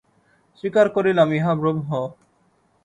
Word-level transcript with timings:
স্বীকার 0.59 0.87
করিলাম, 0.89 1.29
ইহা 1.33 1.53
ব্রহ্ম। 1.55 1.89